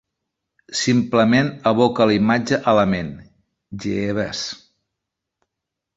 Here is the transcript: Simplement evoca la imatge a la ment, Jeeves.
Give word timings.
Simplement 0.79 1.51
evoca 1.73 2.09
la 2.11 2.17
imatge 2.21 2.61
a 2.71 2.75
la 2.79 2.85
ment, 2.97 3.13
Jeeves. 3.85 4.45